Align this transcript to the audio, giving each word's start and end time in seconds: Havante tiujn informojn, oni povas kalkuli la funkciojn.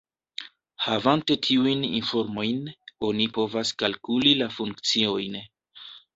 Havante 0.85 1.37
tiujn 1.47 1.83
informojn, 1.89 2.65
oni 3.11 3.29
povas 3.37 3.75
kalkuli 3.83 4.35
la 4.43 4.51
funkciojn. 4.57 5.41